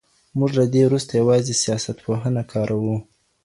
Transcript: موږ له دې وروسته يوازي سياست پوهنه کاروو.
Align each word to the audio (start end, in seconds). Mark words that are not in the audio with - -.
موږ 0.37 0.51
له 0.59 0.65
دې 0.73 0.81
وروسته 0.87 1.11
يوازي 1.21 1.53
سياست 1.63 1.97
پوهنه 2.05 2.43
کاروو. 2.51 2.95